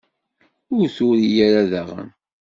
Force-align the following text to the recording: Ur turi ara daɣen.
Ur 0.75 0.85
turi 0.95 1.27
ara 1.47 1.61
daɣen. 1.71 2.09